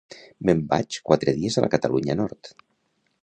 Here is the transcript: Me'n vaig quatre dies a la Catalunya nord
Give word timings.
Me'n 0.49 0.63
vaig 0.71 0.97
quatre 1.09 1.35
dies 1.43 1.59
a 1.61 1.63
la 1.65 1.71
Catalunya 1.75 2.17
nord 2.23 2.53